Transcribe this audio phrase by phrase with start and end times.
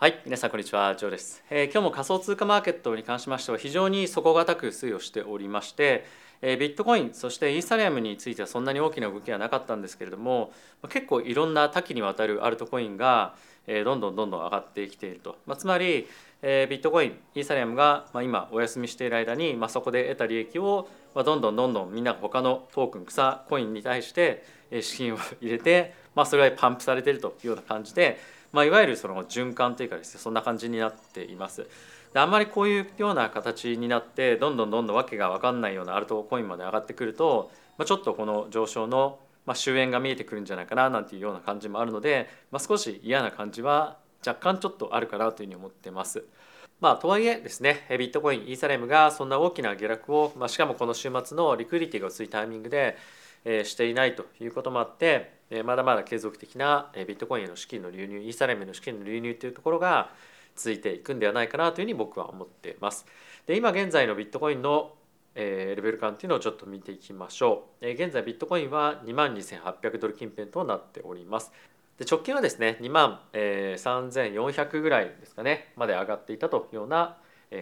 [0.00, 6.04] はい皆さんこんにちはジョーです、えー、今日も仮想通貨マーケットに関しましては非常に底堅く推移をしておりまして、
[6.40, 10.52] えー、ビットコインそしてイーサリアムについてはそんなに大きな動きはなかったんですけれども
[10.88, 13.34] 結構いろんな多岐にわたるアルトコインが、
[13.66, 16.06] えー、どんどんどんどん上がってきていると、まあ、つまり、
[16.42, 24.44] えー、ビットコインイーサリアムが、まあ、今お休みしている間に、まあ、そこで得た利益を、まあ、どんどんどんどんみんな他のトークン草コインに対して
[24.80, 31.68] 資金を入れて、まあ、それがパンプされているというような感じでまあ、いわゆるその循環というかですねそんな感じになっています。
[32.12, 46.24] であんまりこういうような形になってどんどんどんどん訳が分かんないようなアルトコインまで上がってくると、まあ、ちょっとこの上昇のまあ終焉が見えてくるんじゃないかななんていうような感じもあるので、まあ、少し嫌な感じは若干ちょっとあるかなというふうに思ってます。
[46.80, 52.96] まあ、とはいえですねビットコインイーサレムがそんな大きな下落を、まあ、しかもこの週末のリクイリティが薄いタイミングで、
[53.44, 60.10] えー、していないということもあってまだまだ継続的なビットコインへの資金の流入イーサレムの資金の流入というところが
[60.54, 63.06] 続いていくんではないかなというふうに僕は思っています。
[63.46, 64.92] で今現在のビットコインの
[65.34, 67.86] レベル感というのをちょっと見ていきましょう。
[67.86, 71.52] 現在ビットコインは2万2800ドル近辺となっております。
[71.96, 77.16] で直近はですね2万3400ぐらいですかねまで上がっていたというような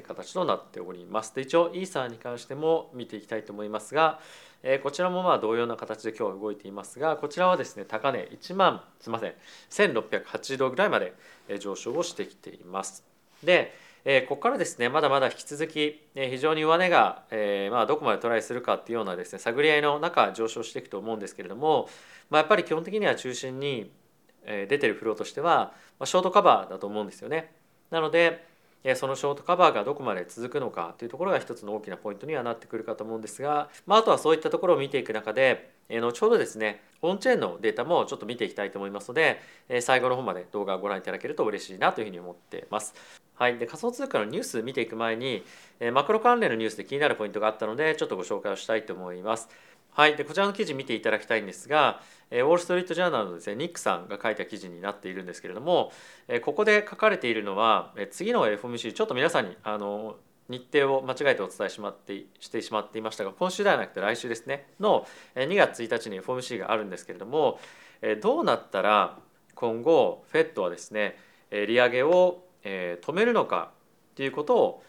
[0.06, 1.34] 形となっております。
[1.34, 4.20] で一応イーサーに関しても見ていきたいと思いますが
[4.62, 9.34] えこちらもまあ同様な形で今日は動いていますがこちらはですね高値1万すみません
[9.70, 11.14] 1680度ぐらいまで
[11.58, 13.04] 上昇をしてきています。
[13.42, 13.72] で
[14.08, 21.88] えここからですねまだまだ引き続き、え非常に上値が、えまあ、どこまでトライするかっていうようなですね探り合いの中上昇していくと思うんですけれども、
[22.30, 23.90] まあ、やっぱり基本的には中心に、
[24.44, 27.52] え出てるフローとしては、まあ、ショートカバーだと思うんですよね。
[27.90, 28.46] なので、
[28.94, 39.40] そのショートカバーがどこまで続くのかというところが一つの大きなポイントにはなってくるかと思うんですが、まあ、あとはそういったところを見ていく中で後ほどですねオンチェーンのデータもちょっと見ていきたいと思いますので
[39.80, 42.94] 最後の方まで動画をご覧いただけると嬉しいなというふうに思ってます。
[43.34, 45.44] はい、で仮想通貨のニュース見ていく前に
[45.92, 49.48] マクロ関連のニュースで気になるポイントがあったのでちょっとご紹介をしたいと思います。
[49.96, 55.90] はい、でこちらの記事見ていただきたいんですが、えウォール・ストリート・ジャーナルのですねニックさんが書いた記事になっているんですけれども、
[56.28, 60.16] えここで書かれているのはえ次の FOMC ちょっと皆さんにあの
[60.50, 67.58] 日程を間違えてお伝えしまってしてしまっていましたが今週ではなくて来週ですねの2月1日に FOMC があるんですけれども
[68.20, 69.18] どうなったら
[69.54, 71.16] 今後 FED はですね
[71.50, 73.70] 利上げを止めるのか
[74.14, 74.82] ということを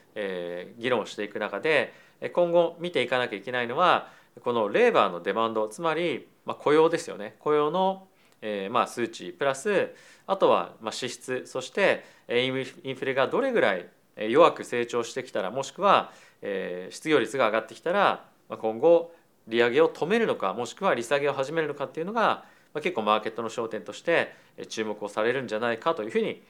[0.78, 1.94] 議論していく中で
[2.34, 8.08] 今後見ていかなきゃいけないのはこのレーバーのデマンドつまりま雇用ですよね雇用の
[8.42, 9.94] えま数値プラス
[10.28, 13.88] あとはま支出そしてインフレがどれぐらい
[14.30, 16.12] 弱く成長してきたらもしくは
[16.42, 19.14] え失業率が上がってきたら今後
[19.48, 22.46] 利上げを止めるのかもしくは利下げを始めるのかっていうのが
[22.76, 24.34] 結構マーケットの焦点として
[24.70, 26.44] 注目をされるんじゃないかというふうに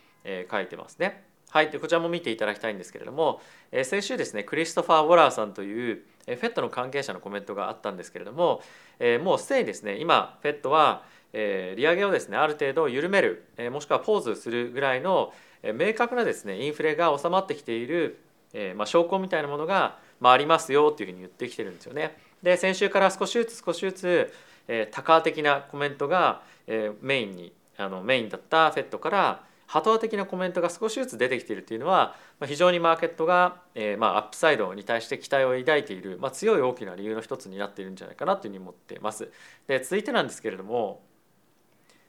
[0.52, 1.27] 書いてますね。
[1.50, 3.42] はい、でこちらも見ていただきたいんですけれども、
[3.72, 8.62] え先週ですねクリストファー・ウォラーさんというえフェットの関係者のコメントがあったんですけれども、
[9.00, 18.20] えもうすでにですね今フェットは、え利上げをですねある程度緩める、えもしくはポーズするぐらいの、え明確なですねインフレが収まってきている、
[18.54, 22.18] えまあ、証拠みたいなものが、まあ、ありますよというふうに言ってきてるんですよね。
[22.44, 24.34] で先週から少しずつ少しずつ、
[24.68, 39.30] え多価的なコメントが、えメインにあのメインだったフェットからハト派的なコメントが少しずつ出てきているというのは非常にマーケットが、えー、まあアップサイドに対して期待を抱いている、まあ、強い大きな理由の一つになっているんじゃないかなというふうに思っています。
[39.68, 41.04] で続いてなんですけれども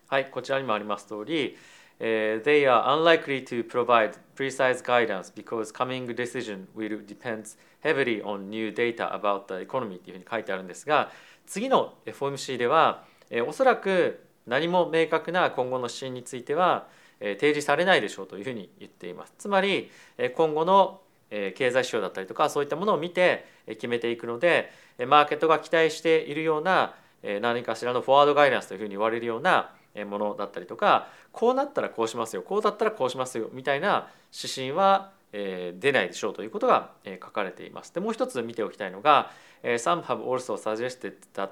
[0.07, 1.57] はいこちらにもあります通り、
[1.99, 9.11] えー、They are unlikely to provide precise guidance because coming decision will depend heavily on new data
[9.13, 11.11] about the economy というふうに書いてあるんですが
[11.45, 16.87] 次の FOMC では、えー、おそらく何も明確な今後の指針については
[17.21, 19.35] 提示されないでしょうというふうに言っています。
[19.39, 19.91] つまり
[20.37, 24.73] 今後の経済指標だったりとかそういったものを見て決めていくので
[25.07, 26.95] マーケットが期待しているような
[27.41, 29.73] 何かしらのフォワードガイダンスというふうに言われるような
[30.07, 37.93] ものだったりとかこうなったらこうしますよこうだったらこうしますよみたいな指針は出ないでしょうということが書かれています。
[37.93, 39.31] でもう一つ見ておきたいのが
[39.63, 41.51] Some have also suggested that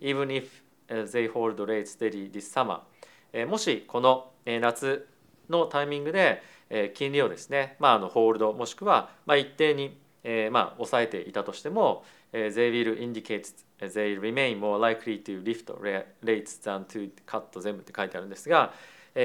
[0.00, 0.48] even if
[0.88, 2.80] they hold rates steady this summer
[3.46, 5.06] もしこの夏
[5.50, 6.42] のタイミングで
[6.94, 9.98] 金利をですね、まあ、あのホールドもしくはま一定に
[10.50, 13.44] まあ抑えていたとしても they will indicate
[13.80, 15.72] they remain more likely to lift
[16.22, 18.72] rates than to cut 全部って書いてあるんですが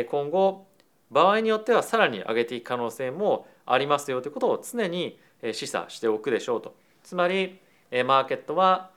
[0.10, 0.68] 今後
[1.12, 6.76] 場合によってはさらに上げていく可能性もありますよということを常に示唆しておくでしょうと。
[7.04, 7.60] つまり
[8.06, 8.90] マーケットは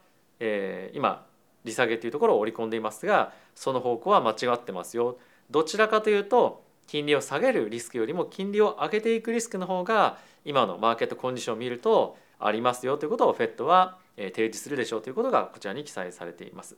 [0.92, 1.26] 今
[1.64, 5.18] 利下げというところを織り込んでいますがその方向は間違ってますよ。
[5.50, 16.76] どちらかというと金利を下げるリスクよりも金利を上げていくリスクの方が今のマーケットコンディションを見るとありますよということを FED は提示するでしょうということがこちらに記載されています。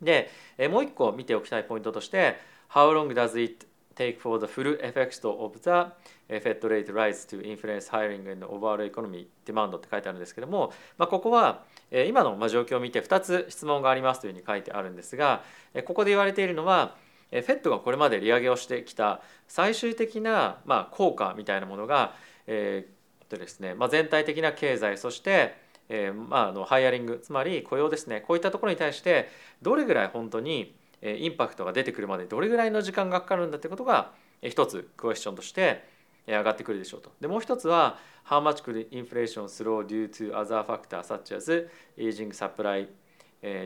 [0.00, 0.30] で
[0.70, 2.36] もう一個見ておきたいポイントとして
[2.70, 5.92] How long does it take for the full effect of the
[6.28, 11.62] Fed rate rise to influence hiring and overall economy demand って書いてあるんですけども、まあ、ここは
[12.08, 15.42] 今の状況を見て2つ質問がありますというふうに書いてあるんですが
[15.84, 16.96] ここで言われているのは
[17.34, 22.14] FED がこれまで利上げをしてきた最終的なまあ効果みたいなものが、
[22.46, 29.28] えーとですねまあ、全体的な経済そしてえー、まあ、あのハイアリングつまり雇用ですねこういったところに対して
[29.62, 35.84] どれぐらい本当にインパクトが出てくるまでどれぐらいの時間がかかるんだってことが一つクエスチョンとして
[36.26, 37.12] 上がってくるでしょうと。
[37.20, 42.88] でもう一つは How much could inflation slow due to other factors such as aging supply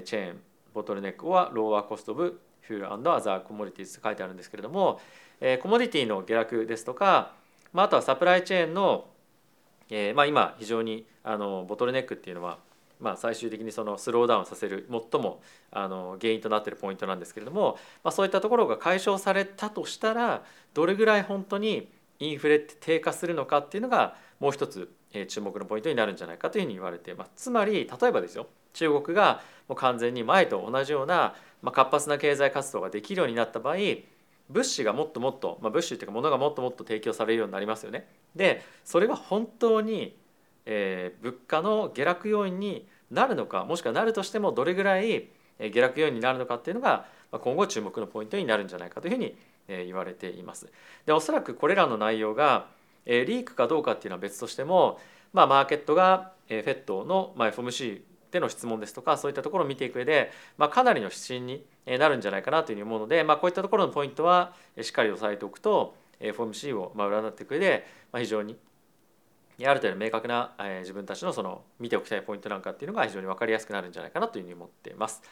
[0.03, 0.35] chain
[0.75, 2.35] bottleneck or lower cost of
[2.69, 5.01] fuel and other commodities と書いてあるんですけれども
[5.41, 7.33] えコモディティの下落ですとか、
[7.73, 9.07] まあ、あとはサプライチェーンの、
[9.91, 12.59] えーまあ、今非常にあのボトルネックっていうのは
[13.01, 20.43] まあ、最終的にそのスローダウンさせる最もあの原因となっているポイントなんですけれども、まあ、そういったところが解消されたとしたら
[20.75, 21.89] どれぐらい本当に
[22.19, 24.91] インフレって低下するのかっていうのがもう一つ
[25.29, 27.31] 注目のポイントになるんじゃないかというふうに言われてます。
[27.37, 33.77] つまり例えばですよ中国がもう完全に前と同じような、まあ、活発な経済活動ができるようになった場合
[34.51, 38.07] 物資がもっともっと、まあ、物資っていうか物がもっともっと提供されるようになりますよね。
[38.35, 40.17] でそれが本当に、
[40.67, 45.29] えー、物価の下落要因になるのかもしくはなるとしてもどれぐらい
[45.59, 49.37] 下落要因になるのかっていうのが今後注目のポイントになるんじゃないかというふうに
[49.69, 50.71] 言われています。
[51.05, 52.67] でおそらくこれらの内容が
[53.09, 55.01] えリークかどうかっていうのは別としても、
[55.33, 61.65] まあ、マーケットが FED のま FOMC での質問ですとかそういったところを見ていく上で、まあ、かなりの指針に
[61.99, 68.57] なるんじゃないかなというふうに思うので、まあ、こういったところのポイントはしっかり押さえておくと FOMC を占っていく上でま非常に
[69.67, 75.23] ある程度明確な自分たちのその見ておきたいポイントなんかっていうのが非常に分かりやすくなるんじゃないかなというふうに思っています。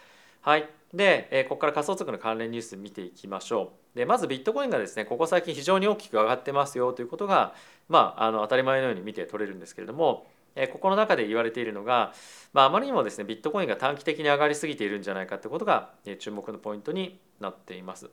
[0.40, 3.85] はい、でここから仮想通貨の関連ニュース見ていきましょう。
[3.96, 7.54] でまずビットコインがですねここ最近非常に大きく上がってますよということが、
[7.88, 10.26] まあ、あの当たり前のように見て取れるんですけれども
[10.72, 12.12] ここの中で言われているのが、
[12.52, 18.10] まあ、まりにもですねビットコインが短期的に上がりすぎているんじゃないかということが注目のポイントになっています。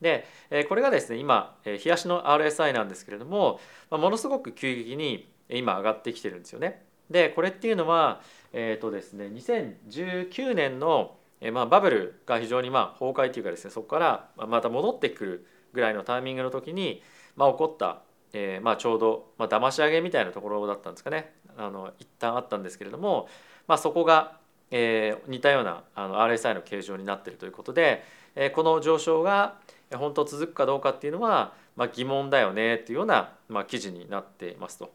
[0.00, 0.26] で
[0.68, 3.60] これがですね今冷やしの RSI なんですけれども
[3.90, 6.82] ものすごく急激に今上がってきてるんですよね。
[7.10, 8.22] でこれっていうのは
[8.54, 17.02] えっ、ー、とですね2019年のえまあ、バブルが非常にまあ崩壊というかですねそこからまた戻ってくるぐらいのタイミングの時に、
[17.36, 18.00] まあ、起こった、
[18.32, 23.28] え、まあちょうど、まあ騙し上げみたいなところだったんですかねあの一旦あったんですけれども、
[23.66, 24.38] まあ、そこが、
[24.70, 28.02] え、似たようなあの RSI の形状になっているということで、
[28.34, 29.58] え、この上昇が
[29.94, 34.92] 本当続くかどうかっていうのは、まあ、疑問だよねっていうような、まあ、記事になっていますと。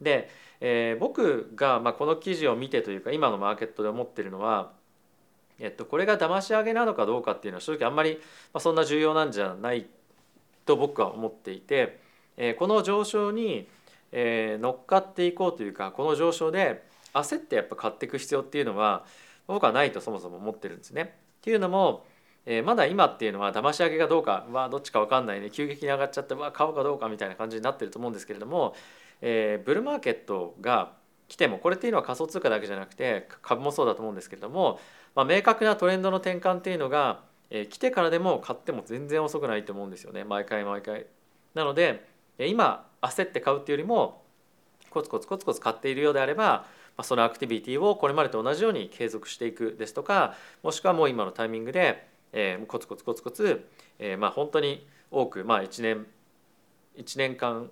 [0.00, 0.28] で、
[0.60, 4.72] えー、僕が、まあ、この記事を見てというか今のマーケットで思ってるのは
[5.62, 8.20] えっと、これが騙し上げなのかどうかっていうのは正直あんまり、
[8.58, 9.86] そんな重要なんじゃない
[10.66, 12.00] と僕は思っていて、
[12.36, 13.68] え、この上昇に、
[14.10, 19.04] え、乗っかっていこうというかこの上昇で焦ってやっぱ買っていく必要っていうのは
[19.46, 21.14] 僕はないとそもそも思ってるんですね。
[21.38, 22.04] っていうのも、
[22.44, 28.74] えー、まだ今っていうのは騙し上げがどうかはどっちか分かんないね急激に上がっちゃってわ買うかどうかみたいな感じになってると思うんですけれども、
[29.20, 30.92] えー、ブルーマーケットが
[31.28, 34.78] 来てもこれっていうのは仮想通貨だけじゃなくて株もそうだと思うんですけれども
[35.14, 41.06] まあ、明確なトレンドの転換っていうのが、えー、来てからでも買っても全然遅くないと思うんですよね毎回毎回。
[41.54, 44.22] なので今焦って買うっていうよりも
[44.90, 46.66] コツコツコツコツ買っているようであれば、ま
[46.98, 56.06] あ、そのアクティビティをこれまでと同じように継続していくですとかもしくはもう今のタイミングで、えー、コツコツコツコツ、えー、まあ本当に多く、まあ、1年
[56.96, 57.70] 1年間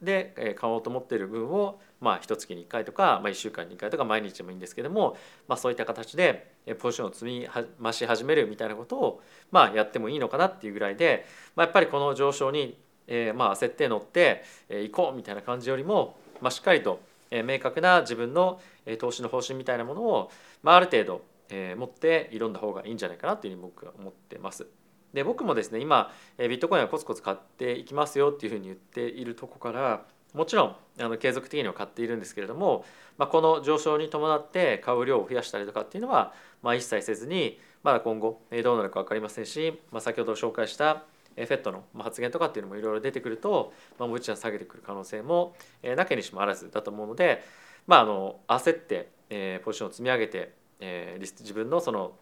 [0.00, 5.16] で買おうと思っている分をまあ一月に1回とか、まあ、1週間に1回とか毎日でもいいんですけども、
[5.48, 7.48] まあ、そういった形でポジションを積み
[7.80, 18.60] 増し始めるみたいなことを、まあ、やってもいいのかなっていうぐらいで、まあ、やっぱりこの上昇に、え、まあ焦って乗っていこうみたいな感じよりも、まあ、しっかりと明確な自分の
[18.98, 20.30] 投資の方針みたいなものを、
[20.62, 24.66] まあ、ある程度持って挑んだ方がいいんじゃないかなというふうに僕は思ってます。
[25.12, 30.04] で僕もですね今ビットコインはコツコツ買っていきますよっていうふうに言っているとこから
[30.36, 32.84] もちろんあの継続的には買っているんですけれども、
[33.18, 45.54] まあ、この上昇に伴って買う量を増やしたりとかっていうのは、まあ、一切せずにまだ今後どうなるか分かりませんし、まあ、先ほど紹介したフェットの発言とかっていうのもいろいろ出てくると、まあ、もう一段下げてくる可能性も
[45.96, 47.42] なきにしもあらずだと思うので、
[47.86, 52.12] まあ、あの焦って、え、ポジションを積み上げて、え、自分のその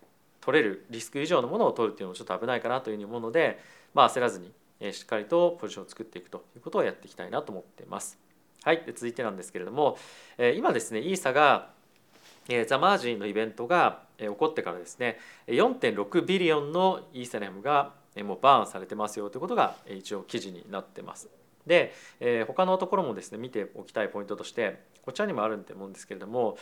[0.41, 3.59] 取れるリスク以上のものを取るっていうのもちょっと危ないかなというふうに思うので、
[3.95, 4.53] まあ、焦らずに
[4.93, 8.19] しっかりとポジションを作っていくということをやっていきたいなと思っています。
[8.63, 9.99] はい、で続いてなんですけれども
[10.57, 11.71] 今ですねイーサが
[12.67, 21.29] ザ・マージンのイベントが起こってからですね4.6ビリオンのイーサリアムがもうバーンされてますよということが一応記事になってます。
[21.67, 26.59] で、え、他のところもですね見ておきたいポイントとしてこちらにもあると思うんですけれども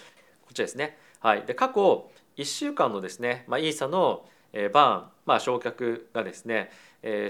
[0.46, 6.70] こちらですね、はい、で過去1週間のですね、まあ、イーサのバーン、まあ、焼却がですね、
[7.02, 7.28] え、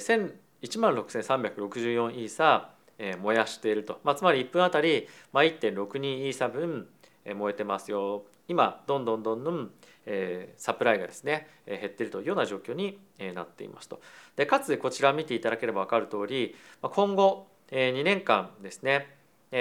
[0.62, 6.88] 1万6364イーサ、えー、燃やしていると、まあ、つまり1分あたり、まあ、1.62イーサ分
[7.24, 9.70] 燃えてますよ今どんどんどんどん、
[10.06, 12.98] えー、サプライがですね減っているというような状況に
[13.34, 14.00] なっていますと。
[14.36, 19.08] でかつこちら見ていただければ分かる通り今後2年間ですね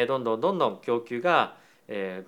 [0.08, 1.56] どんどんどんどん供給が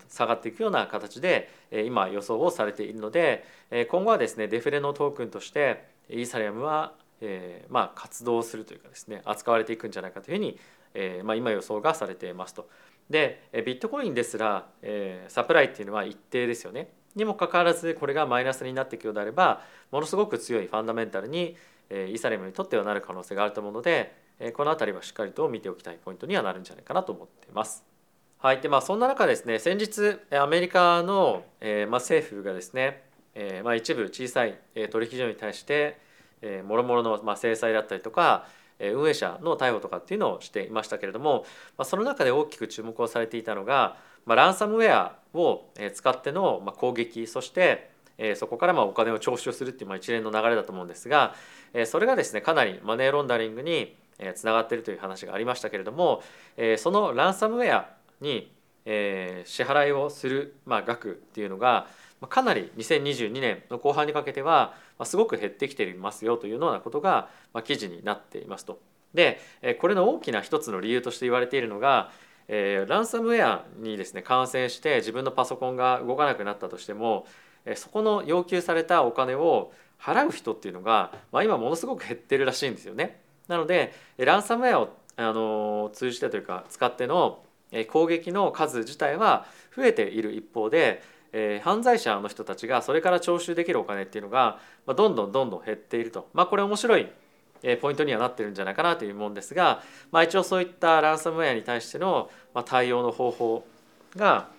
[0.10, 3.46] 下がっていくような形で今予想をされているので
[3.90, 6.94] 今後はですねデフレのトークンとしてイーサリアムは
[7.26, 12.70] えまあ活動するというかですね扱われていくんじゃないかというふうにまあ今予想がされていますと。
[13.10, 16.90] でビットコインですらえサプライっていうのは一定ですよね。
[17.16, 19.62] にもかかわらずこれがマイナスになっていくようであれば
[19.92, 21.56] ものすごく強いファンダメンタルに
[21.90, 27.84] イーサリアムにとってはなる可能性があると思うのでえこの辺りはしっかりと見ておきたいポイントにはなるんじゃないかなと思っています。
[28.40, 33.04] はい、でまあそんな中ですね先日アメリカの、えーまあ、政府がですね、
[33.36, 34.60] えーまあ、一部小さい
[34.92, 35.98] 取引所に対して
[36.66, 38.46] もろもろの、ま、制裁だったりとか
[38.80, 41.46] 運営者の逮捕とかっていうのをしていましたけれども、
[41.78, 47.92] ま、その中で大きく注目をされていたのが、ま、ランサムウェアを使っての攻撃そして
[48.36, 51.34] そこからまお金を徴収するっていうまあ一連の流れだと思うんですが
[51.86, 53.96] それがですねかなりマネーロンダリングに
[54.36, 56.22] つながっているという話がありましたけれども
[56.78, 57.90] そのランサムウェア
[58.22, 58.52] に
[58.86, 61.88] 支払いをするま額っていうのが
[62.28, 67.30] かなり2022年の後半にかけてはすごく減ってきていますよというようなことが
[67.64, 68.80] 記事になっていますと。
[69.14, 69.40] で
[69.80, 72.12] これの大きな一つの理由として言われているのが
[72.88, 77.26] ランサムウェアにですね感染して自分のパソコンが動かなくなったとしても
[77.76, 83.22] そこの要求されたお金を払う人っていうのが、まあ、今ものすごく減ってるらしいんですよね。
[83.48, 87.44] なのでランサムウェアをあの通じてというか使っての
[87.90, 91.02] 攻撃の数自体は増えている一方で、
[91.34, 97.08] えー、犯罪者の人たちがそれから徴収できるお金っていうのが、まあ、どんどんどんどん減っていると、まあ、これ面白い
[97.82, 102.30] ポイントにはなってるんじゃないかなというもんですが、まあ、一応そういったランサムウェアに対しての
[102.66, 103.66] 対応の方法
[104.16, 104.50] が、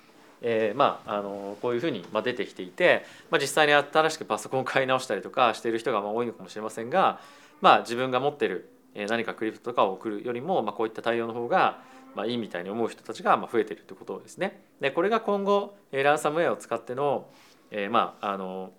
[0.42, 7.20] えー、まああのこういうふうに出てきていて、まあ、実際に新しくパソコンを買い直したりとかしている人が多いのかもしれませんが、
[7.60, 8.70] まあ、自分が持ってる
[9.08, 11.82] 何かクリプトとかを送るよりも、まあ、こういった対応の方が
[12.14, 14.62] まあ、いいみたいに思う人たちがまあ増えてるということですね。
[14.80, 17.28] でこれが今後ランサムウェアを使っての,、
[17.70, 18.72] えー、まああの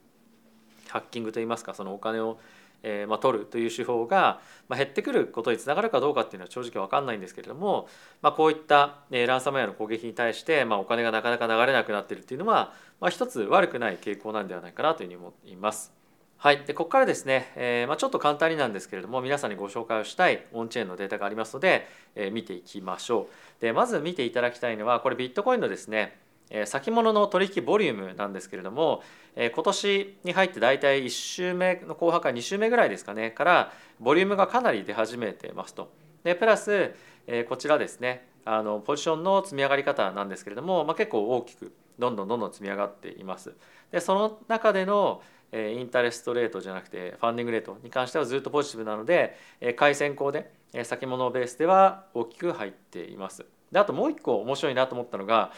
[0.90, 2.40] ハッキングといいますかそのお金を
[2.88, 4.40] えーまあ、取るという手法が、
[4.70, 7.90] まあ、減ってくることにつながるかどうかっていうのは正直分かんないんですけれども、
[8.22, 16.05] まあ、こういった、えー、ランサムウェアの攻撃に対して、まあ、お金がなかなか流れなくなっているっていうのは、まあ、一つ悪くない傾向なんではないかなというふうに思います。
[16.38, 23.62] はい、でここからですね、えーまあ、ちょっと簡単になんですけれども皆さんにご紹介をしたいオンチェーンのデータがありますので、えー、見ていきましょう。
[23.62, 26.20] でまず見ていただきたいのはこれビットコインのですね、
[26.52, 29.02] えー、先物の取引ボリュームなんですけれども、
[29.36, 35.92] えー、今年に入って大体1週目の後半から2週目ぐらいですかねからボリュームがかなり出始めてますと。
[36.24, 36.94] でプラス、
[37.26, 43.56] えー、こちらですねあのポジションの積み上がり方なんですけれども、まあ、結構大きくどんどんどんどん積み上がっています。
[43.92, 45.22] でその中での
[45.56, 49.38] インタレストレートじゃなくてファンディングレートに関してはずっとポジティブなので
[49.76, 50.52] 買い先行で
[50.84, 53.46] 先物ベースでは大きく入っています。
[53.72, 55.52] であともう一個面白いなと思ったのが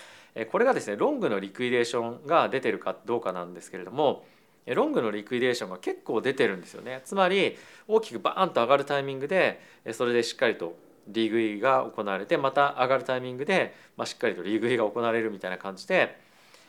[0.52, 4.26] これがですねロングのリクイデーションが出てるかどうかなんですけれども
[4.66, 9.62] ロングのリクイデーションが結構出てるんですよねつまり大きくバーンと上がるタイミングで
[9.94, 10.76] それでしっかりと
[11.08, 16.20] リーグイが行われてまた上がるタイミングで、まあ、しっかりとリーグイが行われるみたいな感じで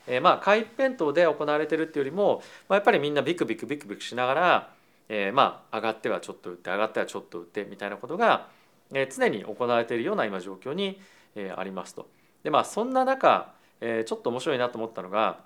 [0.08, 4.74] えー、まあ回弁当で行われてるっていうよりも、まあ、やっぱりみんなビクビクビクビクしながら、
[5.08, 8.48] えー、まあ上がってはちょっと打って上がってはちょっと打ってみたいなことが、
[8.92, 11.00] えー、常に行われているような今状況に、
[11.34, 12.08] え、ありますと。
[12.42, 15.40] でまあそんな中、えー、ちょっと面白いなと思ったのが、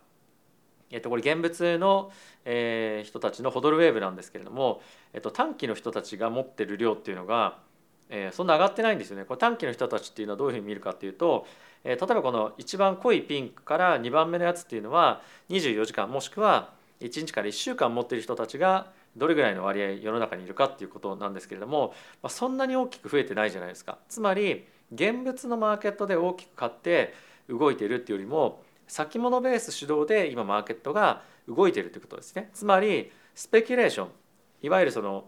[0.91, 2.13] えっと、これ現物の、
[2.45, 7.59] え、人たちのホドルウェーブなんですけれども、えっと、短期の人たちが持ってる量っていうのが、
[8.11, 9.25] えー、そんな上がってないんですよね。
[9.25, 11.47] これ短期の人たちっていうのはどういうふうに見るかっていうと、
[11.85, 16.71] 例えばこの一番濃いピンクから2番目のやつっていうのは24時間もしくは
[17.01, 23.99] 1日から1週間持っている人たちがどれぐらいの割合世の中にいるかっていうことなんですけれども、まあ、そんなに大きく増えてないじゃないですか。
[24.09, 27.15] つまり現物のマーケットで大きく買って
[27.49, 32.51] 動いているっていうよりも先物ベース主導で今マーケットが動いているということですね。
[32.55, 34.09] つまりスペキュレーション
[34.63, 35.25] いわゆるその、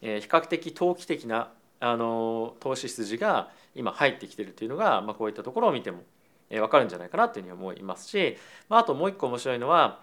[0.00, 6.02] 比較的投機的なあの投資筋が今入ってきてるっていうのが、まあ、こういったところを見ても
[6.50, 8.36] 分かるんじゃないかなというふうに思いますし、
[8.68, 10.00] まあ、あともう一個面白いのは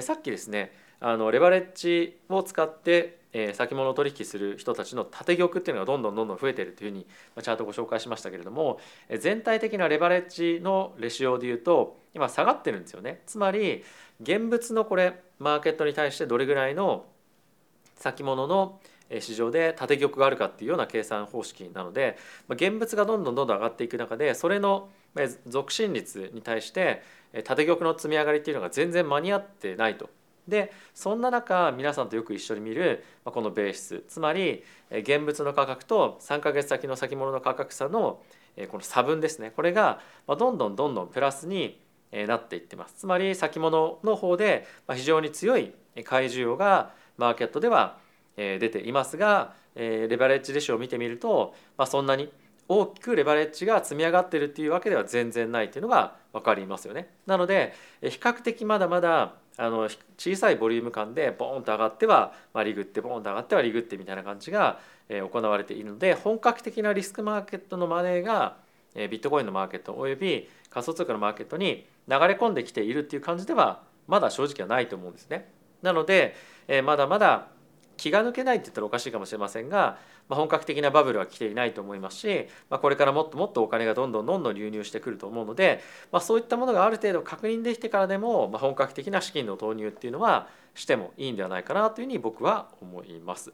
[0.00, 3.20] さっきですねあのレバレッジを使って
[3.54, 7.06] 先物取引する人たちの縦玉っていうのがどんどんどんどん増えてるというふうに
[7.42, 8.78] チャートご紹介しましたけれども
[9.18, 13.22] 全体的なレバレッジのレシオでいうと今下がってるんですよね。
[13.26, 13.84] つまり
[14.20, 17.06] 現物のこれマーケットに対してどれぐらいの
[17.96, 18.80] 先物の
[19.20, 22.16] 市場で縦玉があるかっていうような計算方式なので
[22.48, 24.88] 現物がどんどんどんどん上がっていく中でそれの
[25.46, 27.02] 続伸率に対して
[27.44, 30.10] 縦玉の積み上がりっていうのが全然間に合ってないと。
[30.48, 34.02] でそんな中皆さんとよく一緒に見るこのベース。
[34.08, 38.20] つまり現物の価格と3か月先の先物の価格差の
[38.70, 39.52] この差分ですね。
[39.54, 42.94] これがどんどんどんどんプラスになっていってます。
[42.98, 45.72] つまり先物の方で非常に強い
[46.04, 47.98] 買い需要がマーケットでは
[48.36, 52.30] 出ていますがレバレッジレシオを見てみると、まあ、そんなに
[52.68, 57.10] 大きくレバレッジが積み上がってるっていうわけでは全然ないっていうのが分かりますよね。
[57.26, 68.56] なので比較的まだまだあの小さいボリューム感でボーンと上がっては、まあ、リグってボーンと上がってはリグってみたいな感じが、え行われているので本格的なリスクマーケットのマネーが、
[68.94, 75.50] えビットコインのマーケットおよび仮想通貨のマーケットに流れ込んできているっていう感じではまだ正直はないと思うんですね。
[75.82, 76.34] なので、
[76.68, 77.48] えまだまだ
[78.02, 79.96] 気が抜けないって言ったらおかしいかもしれませんが、
[80.28, 85.80] まあ、本格的なバブルは来ていないと思いますし、まあ、これからもっともっとお金がどんどんどんどん流入してくると思うので、
[86.10, 93.52] まあ、そういったものがある程度確認できてからでも、まあ、本格的な資金の投入っていうのはしてもいいんではないかなというふうに僕は思います。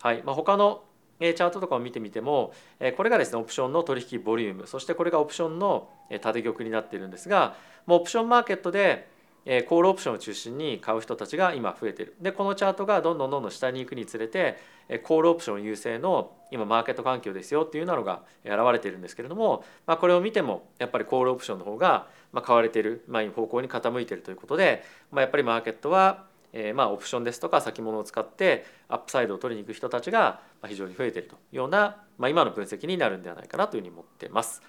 [0.00, 0.84] はいまあ、他の
[1.20, 2.54] チャートとかを見てみても
[2.96, 5.90] これがですねオプションの取引ボリュームそしてこれがオプションの
[6.22, 7.54] 縦玉になっているんですが
[7.86, 9.11] もうオプションマーケットで
[9.44, 14.58] えコールオプションを中心に買う人たちが今増えてるでこのチャートがどんどんどんどん下に行くにつれて
[15.02, 22.06] コールオプション優勢の今マーケット環境ですよっていうのが現れているんですけれども、まあ、これを見てもやっぱりコールオプションの方が
[22.42, 34.60] 買われている、まあ、方向に傾いているということで、まあ、やっぱりマーケットはえまあオプションですとか先物を使ってアップサイドを取りに行く人たちが非常に増えているというような、まあ、今の分析になるんではないかなというふうに思ってます。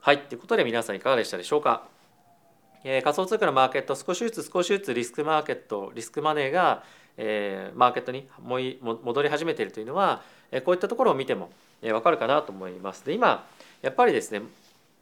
[0.00, 1.93] はいということで皆さんいかがでしたでしょうか？
[2.84, 6.84] え仮想通貨のマーケット少しずつ少しずつリスクマーケットリスクマネーが、
[7.16, 11.50] え、マーケットに戻り始めているというのは、えこういったところを見ても、
[11.82, 13.04] え分かるかなと思います。
[13.04, 13.46] で今
[13.82, 14.42] やっぱりですね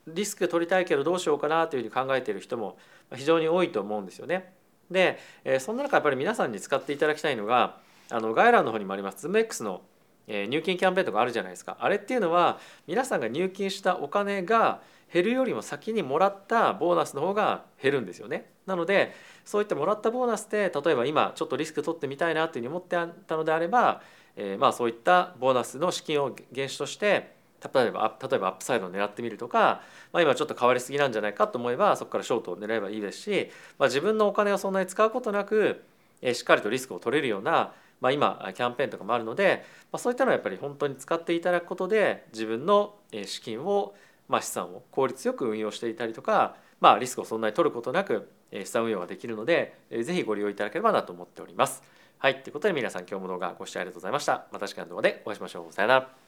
[0.06, 2.76] リスク取りたいけどどうしようかなというふうに考えている人も
[3.14, 4.52] 非常に多いと思うんですよね。
[4.90, 7.78] で、えそんな中やっぱり皆さんに使っていただきたいのが
[8.10, 9.82] あの概要欄の方にもあります ZoomX の
[10.28, 14.80] 入金キャンペーンとかあるじゃないですかあれっていうのは皆さんが入金したお金が
[15.12, 18.50] 減るよりも先にもらったボーナスの方が減るんですよね。
[18.66, 24.02] なのでそういったもらったボーナスで例えば今ちょっとリスク取ってみたいなというふうに思ってあったのであれば、
[24.36, 27.34] えー、まあそういったボーナスの資金を原資として
[27.74, 35.84] 例えば例えばアップサイドを狙ってみるとか、まあ、今ちょっと変わりすぎなんじゃないかと思えばそこからショートを狙えばいいですし、まあ、自分のお金をそんなに使うことなく、
[36.20, 42.94] えー、しっかりとリスクを取れるような、まあ、今キャンペーンとかもあるので、まあ、そういったのはやっぱり本当に使っていただくことで自分の
[43.26, 43.94] 資金を
[44.28, 51.82] まあ、資産を効率よく運用していたりとか、まあ、リスクをそんなに取ることなく資産運用ができるのでぜひご利用いただければなと思っております。
[52.18, 54.46] はい、ということで皆さん今日も動画ご視聴ありがとうございました。
[54.52, 55.72] また次回の動画でお会いしましょう。
[55.72, 56.21] さよなら。